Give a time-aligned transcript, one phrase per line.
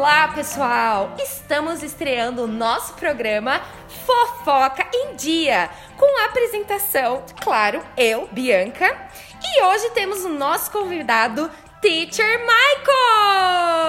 [0.00, 1.14] Olá, pessoal!
[1.18, 3.60] Estamos estreando o nosso programa
[4.06, 8.96] Fofoca em Dia, com a apresentação, claro, eu, Bianca,
[9.44, 11.50] e hoje temos o nosso convidado,
[11.82, 13.79] Teacher Michael!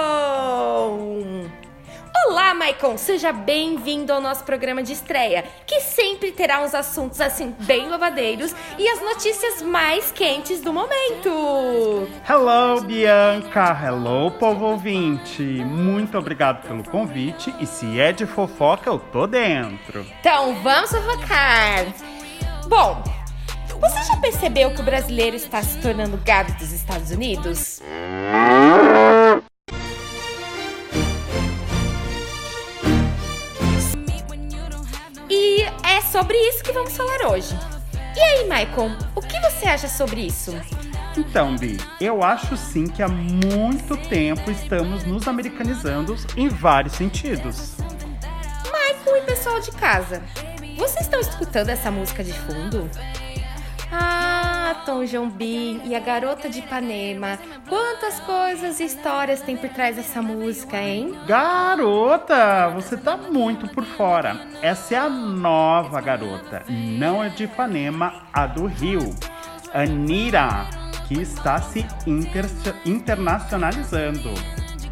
[2.61, 2.95] Maicon!
[2.95, 8.53] Seja bem-vindo ao nosso programa de estreia, que sempre terá uns assuntos assim bem babadeiros
[8.77, 12.07] e as notícias mais quentes do momento.
[12.29, 13.75] Hello, Bianca!
[13.83, 15.41] Hello, povo ouvinte!
[15.41, 20.05] Muito obrigado pelo convite e se é de fofoca, eu tô dentro.
[20.19, 21.87] Então, vamos fofocar!
[22.67, 23.03] Bom,
[23.79, 27.81] você já percebeu que o brasileiro está se tornando gado dos Estados Unidos?
[36.11, 37.57] Sobre isso que vamos falar hoje.
[38.15, 40.53] E aí, Maicon, o que você acha sobre isso?
[41.17, 47.77] Então, Bi, eu acho sim que há muito tempo estamos nos americanizando em vários sentidos.
[48.69, 50.21] Maicon e pessoal de casa,
[50.77, 52.89] vocês estão escutando essa música de fundo?
[54.85, 57.37] Tom Jobim e a Garota de Ipanema.
[57.67, 61.17] Quantas coisas e histórias tem por trás dessa música, hein?
[61.27, 64.39] Garota, você tá muito por fora.
[64.61, 69.15] Essa é a nova garota, não a de Ipanema, a do Rio.
[69.73, 70.67] Anira,
[71.07, 72.45] que está se inter
[72.85, 74.33] internacionalizando.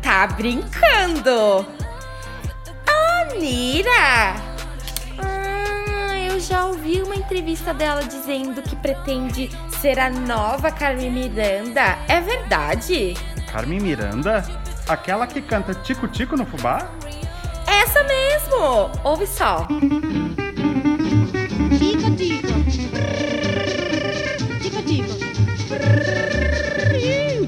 [0.01, 1.65] Tá brincando?
[2.87, 4.48] Anira!
[6.49, 11.99] Já ouvi uma entrevista dela dizendo que pretende ser a nova Carmen Miranda.
[12.07, 13.13] É verdade?
[13.51, 14.43] Carmen Miranda?
[14.87, 16.89] Aquela que canta Tico Tico no fubá?
[17.67, 18.89] Essa mesmo!
[19.03, 19.67] Ouve só.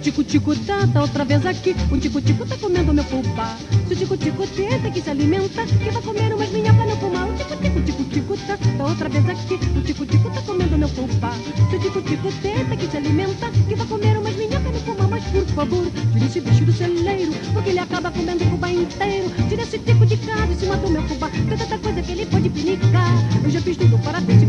[0.01, 1.75] Tico-tico tá, tá outra vez aqui.
[1.91, 3.55] O tico-tico tá comendo meu fubá.
[3.87, 7.29] Se o tico-tico tenta que se alimenta, que vai comer umas minhas pra não fumar.
[7.29, 9.53] O tico-tico, tico-tico tá, tá outra vez aqui.
[9.53, 11.31] O tico-tico tá comendo meu fubá.
[11.69, 15.07] Se o tico-tico tenta que se alimenta, que vai comer umas minhas pra não fumar.
[15.07, 19.29] Mas por favor, tire esse bicho do celeiro, porque ele acaba comendo o fubá inteiro.
[19.49, 21.29] Tira esse tico de casa em cima do meu fubá.
[21.29, 23.11] Tanta coisa que ele pode pinicar.
[23.43, 24.39] Eu já fiz tudo para ver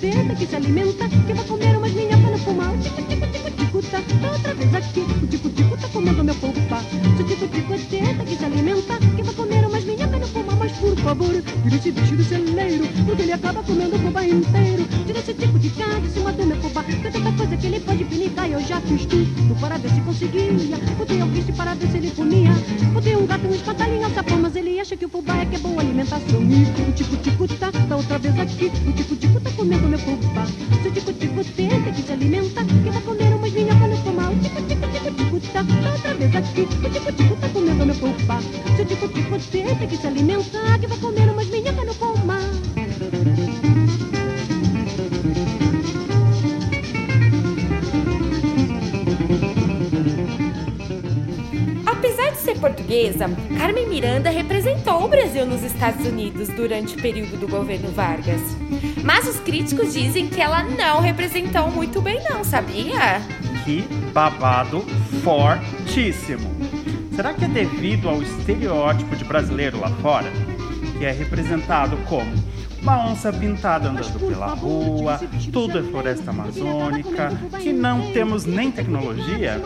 [0.00, 2.74] tenta que se alimenta, que vai comer umas minhas para não fumar.
[2.74, 5.00] O tico-tico, tico-tico tá, tá outra vez aqui.
[5.00, 6.80] O tico-tico tá comendo meu fubá.
[6.80, 10.56] Se o tico-tico tenta que se alimenta, que vai comer umas minhas para não fumar.
[10.56, 14.84] Mas por favor, tira esse bicho do celeiro, porque ele acaba comendo o fubá inteiro.
[15.06, 16.82] Tira esse tipo de carne em cima do meu fubá.
[16.82, 20.52] Tem tanta coisa que ele pode pinicar eu já fiz tudo para ver se conseguia.
[20.96, 22.50] Botei piste para ver se ele comia.
[22.92, 24.56] Botei um gato, um espantalhinho, sapão, mas
[24.90, 26.42] acha que o fubá é que é boa alimentação.
[26.42, 28.66] E o tico-tico tá, tá outra vez aqui.
[28.88, 30.44] O tico-tico tá comendo meu fubá.
[30.82, 34.32] Se o tico-tico tenta que se alimenta, que vai comer umas minhas para não fumar.
[34.32, 36.62] O tico-tico, tico-tico tá, tá outra vez aqui.
[36.62, 38.40] O tico-tico tá comendo meu fubá.
[38.40, 41.29] Se o tico-tico tenta que se alimenta, que vai comer
[52.60, 53.28] portuguesa,
[53.58, 58.40] Carmen Miranda representou o Brasil nos Estados Unidos durante o período do governo Vargas.
[59.02, 63.20] Mas os críticos dizem que ela não representou muito bem, não, sabia?
[63.64, 63.82] Que
[64.12, 64.80] babado
[65.24, 66.54] fortíssimo!
[67.16, 70.30] Será que é devido ao estereótipo de brasileiro lá fora?
[70.98, 72.30] Que é representado como
[72.82, 75.20] uma onça pintada andando pela rua,
[75.52, 77.30] tudo é floresta amazônica,
[77.60, 79.60] que não temos nem tecnologia?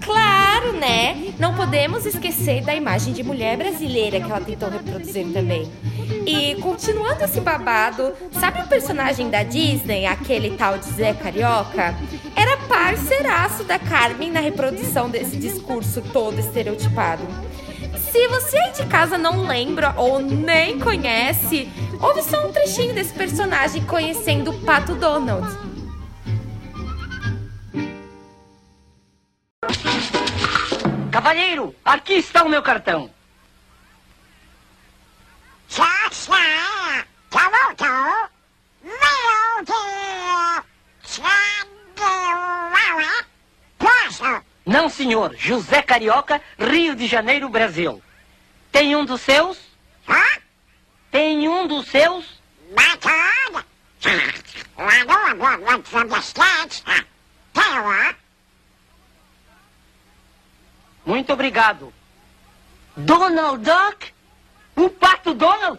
[0.00, 1.32] Claro, né?
[1.38, 5.70] Não podemos esquecer da imagem de mulher brasileira que ela tentou reproduzir também.
[6.26, 11.94] E continuando esse babado, sabe o personagem da Disney, aquele tal de Zé Carioca?
[12.34, 17.22] Era parceiraço da Carmen na reprodução desse discurso todo estereotipado.
[18.10, 21.68] Se você aí de casa não lembra ou nem conhece,
[22.02, 25.46] ouve só um trechinho desse personagem conhecendo o Pato Donald.
[31.10, 33.08] Cavalheiro, aqui está o meu cartão.
[44.66, 45.34] Não, senhor.
[45.36, 48.02] José Carioca, Rio de Janeiro, Brasil.
[48.70, 49.58] Tem um dos seus?
[50.08, 50.41] Hã?
[51.12, 52.24] Tem um dos seus?
[52.74, 53.64] Bacana.
[54.00, 56.82] Don't want one from the one.
[61.04, 61.92] Muito obrigado.
[62.96, 64.12] Donald Duck?
[64.74, 65.78] O pato Donald?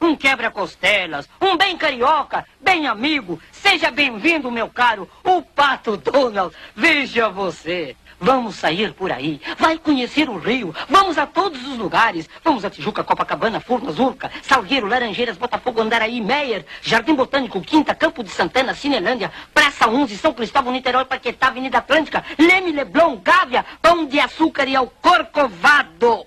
[0.00, 3.40] Um quebra-costelas, um bem carioca, bem amigo.
[3.50, 6.54] Seja bem-vindo, meu caro, o Pato Donald.
[6.74, 7.96] Veja você.
[8.20, 12.28] Vamos sair por aí, vai conhecer o Rio, vamos a todos os lugares.
[12.42, 18.24] Vamos a Tijuca, Copacabana, Furnas, Urca, Salgueiro, Laranjeiras, Botafogo, Andaraí, Meier, Jardim Botânico, Quinta, Campo
[18.24, 24.04] de Santana, Cinelândia, Praça 11, São Cristóvão, Niterói, Paquetá, Avenida Atlântica, Leme, Leblon, Gávea, Pão
[24.04, 26.26] de Açúcar e ao Corcovado.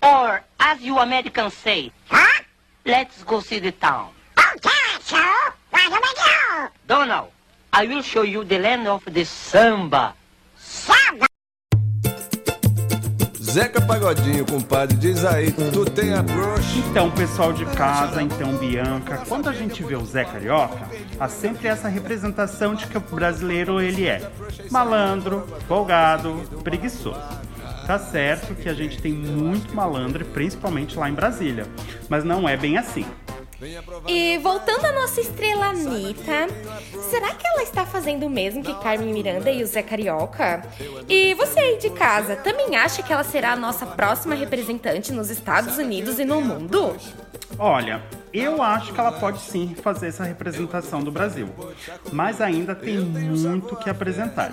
[0.00, 2.47] Or, as you Americans say, Huh?
[2.88, 4.08] Let's go see the town.
[4.38, 4.70] Okay,
[5.00, 5.16] so
[5.70, 6.68] where do we go?
[6.86, 7.28] Donald,
[7.72, 10.14] I will show you the land of the samba.
[10.56, 11.26] Samba.
[13.38, 16.78] Zeca Pagodinho, compadre, diz aí, tu tem a brush?
[16.90, 20.88] Então, pessoal de casa, então, Bianca, quando a gente vê o Zé Carioca,
[21.18, 24.30] há sempre essa representação de que o brasileiro ele é
[24.70, 27.47] malandro, folgado, preguiçoso.
[27.88, 31.66] Tá certo que a gente tem muito malandro, principalmente lá em Brasília,
[32.06, 33.06] mas não é bem assim.
[34.06, 36.48] E voltando à nossa estrela Anitta,
[37.08, 40.62] será que ela está fazendo o mesmo que Carmen Miranda e o Zé Carioca?
[41.08, 45.30] E você aí de casa, também acha que ela será a nossa próxima representante nos
[45.30, 46.94] Estados Unidos e no mundo?
[47.58, 48.02] Olha,
[48.32, 51.48] eu acho que ela pode sim fazer essa representação do Brasil,
[52.12, 54.52] mas ainda tem muito que apresentar.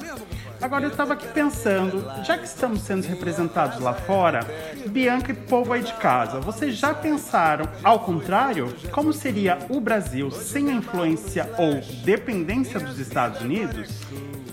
[0.62, 4.40] Agora eu estava aqui pensando, já que estamos sendo representados lá fora,
[4.88, 8.74] Bianca e povo aí de casa, vocês já pensaram ao contrário?
[8.92, 13.90] Como seria o Brasil sem a influência ou dependência dos Estados Unidos?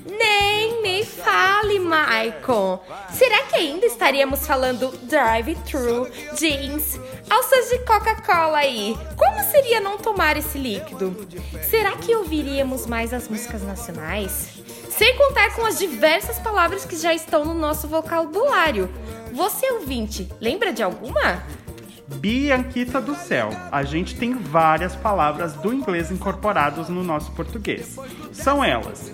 [0.06, 2.82] Nem me fale, Michael.
[3.10, 6.98] Será que ainda estaríamos falando drive-thru, jeans,
[7.32, 8.94] alças de Coca-Cola aí?
[9.16, 11.26] Como seria não tomar esse líquido?
[11.62, 14.62] Será que ouviríamos mais as músicas nacionais?
[14.90, 18.90] Sem contar com as diversas palavras que já estão no nosso vocabulário.
[19.32, 21.42] Você ouvinte, lembra de alguma?
[22.16, 27.96] Bianquita do céu, a gente tem várias palavras do inglês incorporadas no nosso português.
[28.30, 29.10] São elas: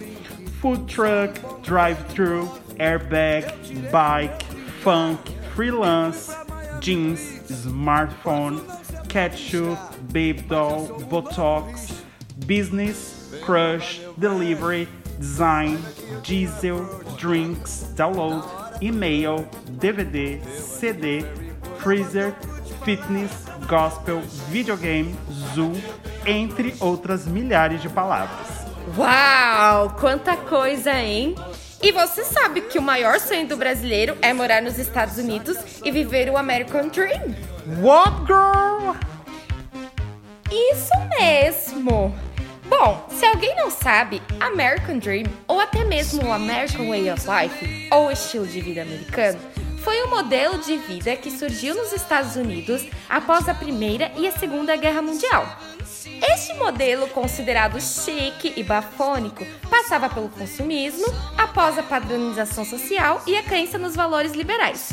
[0.60, 3.46] food truck, drive-thru, airbag,
[3.92, 4.44] bike,
[4.82, 6.32] funk, freelance,
[6.80, 7.20] jeans,
[7.50, 8.60] smartphone,
[9.08, 9.78] ketchup,
[10.12, 12.02] babe doll, botox,
[12.46, 14.88] business, crush, delivery,
[15.18, 15.78] design,
[16.22, 16.86] diesel,
[17.16, 18.44] drinks, download,
[18.82, 19.48] email,
[19.78, 21.24] DVD, CD,
[21.78, 22.32] freezer,
[22.84, 24.20] fitness, gospel,
[24.50, 25.14] videogame,
[25.54, 25.72] zoo,
[26.26, 28.66] entre outras milhares de palavras.
[28.96, 31.34] Uau, quanta coisa, hein?
[31.80, 35.92] E você sabe que o maior sonho do brasileiro é morar nos Estados Unidos e
[35.92, 37.36] viver o American Dream?
[37.80, 38.96] What girl?
[40.50, 42.27] Isso mesmo!
[42.68, 47.88] Bom, se alguém não sabe, American Dream, ou até mesmo o American Way of Life,
[47.90, 49.38] ou estilo de vida americano,
[49.82, 54.32] foi um modelo de vida que surgiu nos Estados Unidos após a Primeira e a
[54.32, 55.46] Segunda Guerra Mundial.
[56.20, 61.06] Este modelo, considerado chique e bafônico, passava pelo consumismo
[61.38, 64.92] após a padronização social e a crença nos valores liberais.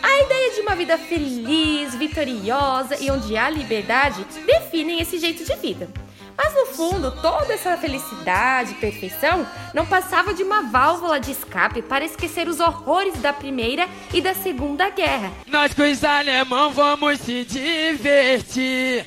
[0.00, 5.54] A ideia de uma vida feliz, vitoriosa e onde há liberdade definem esse jeito de
[5.56, 5.88] vida.
[6.36, 11.82] Mas no fundo, toda essa felicidade e perfeição não passava de uma válvula de escape
[11.82, 15.30] para esquecer os horrores da Primeira e da Segunda Guerra.
[15.46, 19.06] Nós com os alemão vamos se divertir.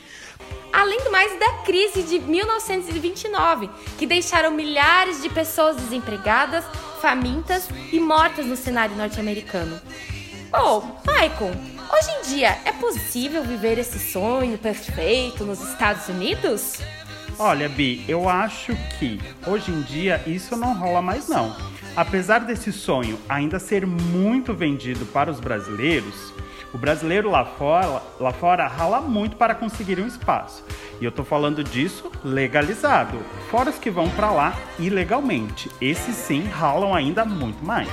[0.72, 6.66] Além do mais da crise de 1929, que deixaram milhares de pessoas desempregadas,
[7.02, 9.80] famintas e mortas no cenário norte-americano.
[10.52, 11.54] Bom, Michael,
[11.94, 16.80] hoje em dia é possível viver esse sonho perfeito nos Estados Unidos?
[17.38, 21.54] Olha, Bi, eu acho que hoje em dia isso não rola mais não.
[21.96, 26.34] Apesar desse sonho ainda ser muito vendido para os brasileiros,
[26.74, 30.64] o brasileiro lá fora, lá fora rala muito para conseguir um espaço.
[31.00, 33.20] E eu tô falando disso legalizado.
[33.50, 35.70] Fora os que vão para lá ilegalmente.
[35.82, 37.90] Esses sim ralam ainda muito mais.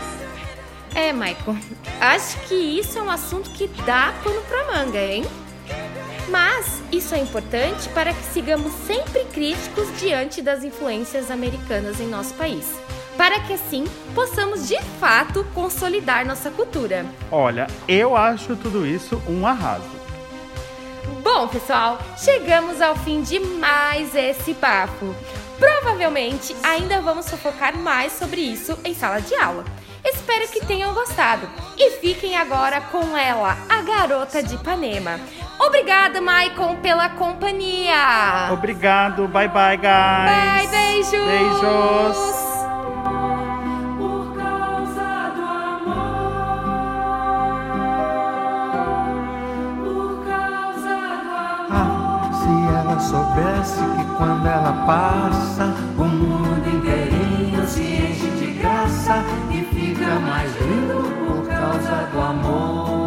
[0.95, 1.57] É, Michael,
[2.01, 5.25] acho que isso é um assunto que dá pano pra manga, hein?
[6.33, 12.33] Mas isso é importante para que sigamos sempre críticos diante das influências americanas em nosso
[12.35, 12.65] país,
[13.19, 13.85] para que assim
[14.15, 17.05] possamos de fato consolidar nossa cultura.
[17.31, 19.85] Olha, eu acho tudo isso um arraso.
[21.23, 25.15] Bom, pessoal, chegamos ao fim de mais esse papo.
[25.59, 29.65] Provavelmente ainda vamos fofocar mais sobre isso em sala de aula.
[30.05, 31.49] Espero que tenham gostado.
[31.79, 35.21] E fiquem agora com ela, a garota de Ipanema.
[35.59, 38.51] Obrigada, Maicon, pela companhia.
[38.53, 39.29] Obrigado.
[39.29, 39.91] Bye, bye, guys.
[40.31, 41.13] Bye, beijos.
[41.13, 42.43] Beijos.
[53.13, 60.51] soubesse que quando ela passa, o mundo inteirinho se enche de graça e fica mais
[60.61, 63.02] lindo por causa do amor.